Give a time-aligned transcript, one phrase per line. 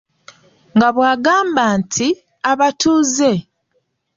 [0.75, 2.07] Nga bw'agamba nti
[2.51, 3.31] ,abatuuze!